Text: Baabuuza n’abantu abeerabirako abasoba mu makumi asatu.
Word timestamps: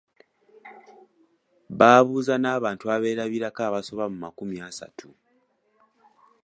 Baabuuza 1.77 2.35
n’abantu 2.39 2.83
abeerabirako 2.95 3.59
abasoba 3.69 4.03
mu 4.11 4.17
makumi 4.23 4.57
asatu. 4.69 5.07